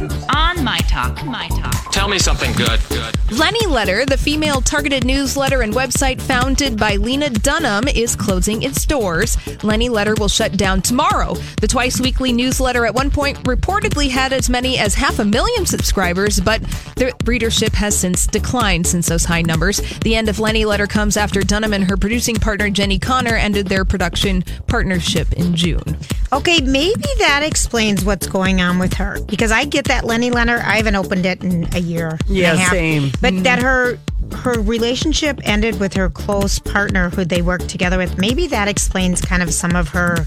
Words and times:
On 0.00 0.62
My 0.62 0.78
Talk. 0.88 1.24
My 1.24 1.48
Talk. 1.48 1.90
Tell 1.90 2.06
me 2.06 2.20
something 2.20 2.52
good. 2.52 2.78
Good. 2.88 3.32
Lenny 3.36 3.66
Letter, 3.66 4.06
the 4.06 4.16
female 4.16 4.60
targeted 4.60 5.04
newsletter 5.04 5.62
and 5.62 5.74
website 5.74 6.20
founded 6.20 6.78
by 6.78 6.94
Lena 6.94 7.30
Dunham, 7.30 7.88
is 7.88 8.14
closing 8.14 8.62
its 8.62 8.86
doors. 8.86 9.36
Lenny 9.64 9.88
Letter 9.88 10.14
will 10.14 10.28
shut 10.28 10.56
down 10.56 10.82
tomorrow. 10.82 11.34
The 11.60 11.66
twice 11.66 12.00
weekly 12.00 12.32
newsletter 12.32 12.86
at 12.86 12.94
one 12.94 13.10
point 13.10 13.42
reportedly 13.42 14.08
had 14.08 14.32
as 14.32 14.48
many 14.48 14.78
as 14.78 14.94
half 14.94 15.18
a 15.18 15.24
million 15.24 15.66
subscribers, 15.66 16.38
but 16.38 16.62
the 16.94 17.12
readership 17.24 17.72
has 17.72 17.98
since 17.98 18.28
declined 18.28 18.86
since 18.86 19.08
those 19.08 19.24
high 19.24 19.42
numbers. 19.42 19.78
The 20.00 20.14
end 20.14 20.28
of 20.28 20.38
Lenny 20.38 20.64
Letter 20.64 20.86
comes 20.86 21.16
after 21.16 21.40
Dunham 21.40 21.72
and 21.72 21.90
her 21.90 21.96
producing 21.96 22.36
partner 22.36 22.70
Jenni 22.70 23.00
Konner 23.00 23.34
ended 23.34 23.66
their 23.66 23.84
production 23.84 24.44
partnership 24.68 25.32
in 25.32 25.56
June. 25.56 25.98
Okay, 26.32 26.60
maybe 26.60 27.06
that 27.18 27.42
explains 27.42 28.04
what's 28.04 28.26
going 28.26 28.60
on 28.60 28.78
with 28.78 28.94
her 28.94 29.18
because 29.26 29.50
I 29.50 29.64
get 29.64 29.86
that 29.86 30.04
Lenny 30.04 30.30
Letter. 30.30 30.58
I 30.58 30.76
haven't 30.76 30.96
opened 30.96 31.24
it 31.24 31.42
in 31.42 31.66
a 31.74 31.78
year. 31.78 32.18
Yeah, 32.26 32.54
a 32.54 32.70
same. 32.70 33.10
But 33.20 33.32
mm. 33.34 33.42
that 33.44 33.60
her 33.60 33.98
her 34.42 34.60
relationship 34.60 35.40
ended 35.44 35.80
with 35.80 35.94
her 35.94 36.10
close 36.10 36.58
partner 36.58 37.08
who 37.10 37.24
they 37.24 37.40
worked 37.40 37.68
together 37.68 37.96
with. 37.96 38.18
Maybe 38.18 38.46
that 38.48 38.68
explains 38.68 39.20
kind 39.22 39.42
of 39.42 39.52
some 39.54 39.74
of 39.74 39.88
her 39.88 40.26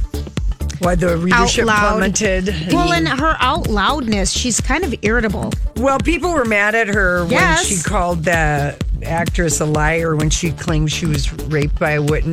Why 0.79 0.95
the 0.95 1.17
readership 1.17 1.65
plummeted. 1.65 2.47
Well, 2.71 2.91
and 2.93 3.07
her 3.07 3.35
out 3.39 3.67
loudness. 3.67 4.31
She's 4.31 4.59
kind 4.59 4.83
of 4.83 4.95
irritable. 5.03 5.53
Well, 5.77 5.99
people 5.99 6.33
were 6.33 6.45
mad 6.45 6.73
at 6.73 6.87
her 6.87 7.27
Yes. 7.29 7.69
when 7.69 7.77
she 7.77 7.83
called 7.83 8.23
the 8.23 8.75
actress 9.03 9.59
a 9.59 9.65
liar 9.65 10.15
when 10.15 10.29
she 10.29 10.51
claimed 10.51 10.91
she 10.91 11.05
was 11.05 11.31
raped 11.45 11.79
by 11.79 11.91
a 11.91 12.01
wit- 12.01 12.25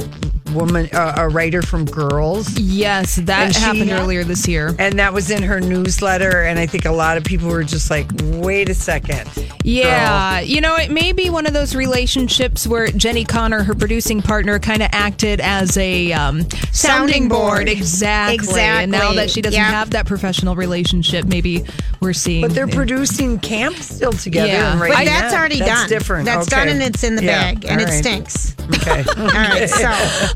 woman, 0.51 0.89
uh, 0.93 1.15
a 1.17 1.29
writer 1.29 1.63
from 1.63 1.85
Girls. 1.85 2.59
Yes, 2.59 3.17
that 3.17 3.47
And 3.47 3.55
she- 3.55 3.61
happened 3.61 3.91
earlier 3.91 4.25
this 4.25 4.47
year. 4.49 4.75
And 4.79 4.99
that 4.99 5.13
was 5.13 5.31
in 5.31 5.43
her 5.43 5.61
newsletter. 5.61 6.43
And 6.43 6.59
I 6.59 6.67
think 6.67 6.85
a 6.85 6.93
lot 6.93 7.17
of 7.17 7.25
people 7.25 7.49
were 7.49 7.65
just 7.65 7.91
like, 7.91 8.07
wait 8.23 8.69
a 8.69 8.75
second. 8.75 9.29
Yeah, 9.69 10.41
you 10.41 10.61
know, 10.61 10.77
it 10.77 10.91
may 10.91 11.13
be 11.13 11.29
one 11.31 11.45
of 11.47 11.53
those 11.53 11.75
relationships 11.75 12.67
where 12.67 12.87
Jenni 12.89 13.27
Konner, 13.29 13.63
her 13.63 13.75
producing 13.75 14.23
partner, 14.23 14.59
kind 14.59 14.83
of 14.83 14.89
acted 14.93 15.41
as 15.41 15.77
a 15.77 16.11
um, 16.13 16.41
sounding, 16.51 16.73
Sounding 16.73 17.29
board. 17.29 17.49
board. 17.67 17.69
Exactly. 17.69 18.61
And 18.61 18.91
now 18.91 19.13
that 19.13 19.31
she 19.31 19.43
doesn't 19.43 19.59
Yeah. 19.59 19.71
have 19.71 19.91
that 19.91 20.07
professional 20.07 20.57
relationship, 20.57 21.27
maybe 21.27 21.65
we're 22.01 22.13
seeing. 22.15 22.43
But 22.43 22.55
they're 22.55 22.67
producing 22.67 23.39
camp 23.41 23.77
still 23.77 24.13
together. 24.13 24.49
Yeah. 24.49 24.71
And 24.73 24.81
But 24.81 24.89
But 24.91 25.05
that's 25.05 25.33
that. 25.33 25.39
already 25.39 25.59
that's 25.59 25.81
done. 25.83 25.89
different. 25.89 26.25
That's 26.25 26.47
Okay. 26.47 26.57
done 26.57 26.69
and 26.69 26.83
it's 26.83 27.05
in 27.05 27.17
the 27.17 27.25
Yeah, 27.25 27.53
bag 27.53 27.65
and 27.69 27.81
all 27.81 27.87
it 27.89 27.93
stinks. 27.99 28.55
Okay. 28.75 29.05
All 29.17 29.27
right, 29.27 29.69
so 29.71 29.89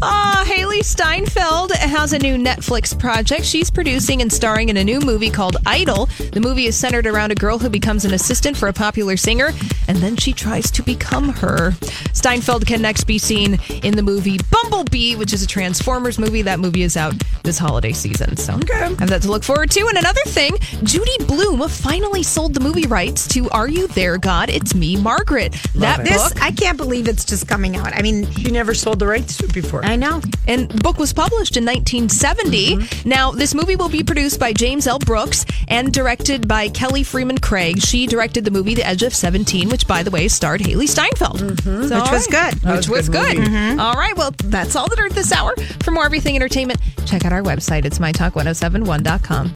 Uh, 0.03 0.45
Hailee 0.45 0.83
Steinfeld 0.85 1.73
has 1.73 2.13
a 2.13 2.19
new 2.19 2.37
Netflix 2.37 2.99
project. 2.99 3.45
She's 3.45 3.71
producing 3.71 4.23
and 4.23 4.33
starring 4.33 4.69
in 4.71 4.77
a 4.79 4.85
new 4.85 5.01
movie 5.01 5.31
called 5.31 5.57
Idol. 5.67 6.09
The 6.33 6.41
movie 6.41 6.67
is 6.67 6.75
centered 6.77 7.07
around 7.07 7.31
a 7.33 7.35
girl 7.35 7.59
who 7.59 7.69
becomes 7.69 8.05
an 8.05 8.15
assistant 8.15 8.57
for 8.57 8.69
a 8.69 8.73
popular 8.73 9.17
singer, 9.23 9.53
and 9.89 9.99
then 9.99 10.17
she 10.17 10.33
tries 10.33 10.71
to 10.73 10.83
become 10.83 11.31
her. 11.31 11.73
Steinfeld 12.13 12.67
can 12.67 12.83
next 12.83 13.05
be 13.05 13.19
seen 13.19 13.59
in 13.83 13.95
the 13.97 14.03
movie 14.03 14.39
Bumblebee, 14.51 15.17
which 15.17 15.33
is 15.33 15.43
a 15.43 15.47
Transformers 15.47 16.19
movie. 16.19 16.43
That 16.43 16.59
movie 16.61 16.83
is 16.83 16.97
out 16.97 17.15
this 17.45 17.59
holiday 17.59 17.93
season, 17.93 18.37
so 18.37 18.55
I 18.73 18.77
have 18.99 19.09
that 19.09 19.23
to 19.23 19.31
look 19.31 19.45
forward 19.45 19.71
to. 19.73 19.87
And 19.87 19.99
another 19.99 20.23
thing, 20.27 20.57
Judy 20.83 21.17
Blume 21.25 21.69
finally 21.69 22.23
sold 22.23 22.55
the 22.55 22.61
movie 22.61 22.87
rights 22.87 23.27
to 23.29 23.49
Are 23.51 23.69
You 23.69 23.87
There, 23.89 24.19
God? 24.19 24.51
It's 24.51 24.75
Me, 24.75 24.97
Margaret. 24.97 25.53
that 25.75 26.05
this 26.05 26.33
book. 26.33 26.43
I 26.43 26.51
can't 26.53 26.77
believe 26.77 27.09
it's 27.09 27.25
just 27.25 27.47
coming 27.49 27.77
out. 27.77 27.97
I 27.97 28.03
mean, 28.03 28.31
She 28.33 28.51
never 28.51 28.75
sold 28.75 28.99
the 28.99 29.07
rights 29.07 29.37
to 29.39 29.45
it 29.45 29.55
before. 29.55 29.85
I 29.85 29.97
know. 29.97 30.21
And 30.49 30.69
the 30.71 30.81
book 30.83 30.99
was 30.99 31.13
published 31.13 31.57
in 31.57 31.65
1970. 31.65 32.77
Mm-hmm. 32.77 33.09
Now, 33.09 33.31
this 33.33 33.55
movie 33.55 33.77
will 33.77 33.89
be 33.89 34.03
produced 34.03 34.39
by 34.41 34.53
James 34.53 34.87
L. 34.87 34.99
Brooks 34.99 35.45
and 35.69 35.93
directed 35.93 36.49
by 36.49 36.69
Kelly 36.69 37.03
Fremon 37.03 37.41
Craig. 37.41 37.81
She 37.81 38.07
directed 38.07 38.45
the 38.45 38.51
movie 38.51 38.75
The 38.75 38.87
Edge 38.87 39.03
of 39.03 39.12
17, 39.15 39.69
which, 39.69 39.87
by 39.87 40.03
the 40.03 40.11
way, 40.11 40.29
starred 40.29 40.61
Hailee 40.61 40.89
Steinfeld. 40.89 41.39
Mm-hmm. 41.41 41.89
So, 41.89 42.01
Which 42.01 42.11
was 42.11 42.27
good. 42.27 42.55
That 42.55 42.77
Which 42.77 42.89
was 42.89 42.89
was 42.89 43.09
a 43.09 43.13
good 43.13 43.27
good. 43.37 43.39
movie. 43.39 43.51
Mm-hmm. 43.51 43.81
All 43.81 43.95
right. 43.95 44.17
Well, 44.17 44.33
that's 44.45 44.77
all 44.77 44.89
that 44.89 44.99
are 44.99 45.09
this 45.11 45.33
hour. 45.33 45.55
For 45.83 45.91
more 45.91 46.05
everything 46.05 46.37
entertainment, 46.37 46.81
check 47.07 47.25
out 47.25 47.33
our 47.33 47.43
website. 47.43 47.85
It's 47.85 47.99
mytalk1071.com. 47.99 49.51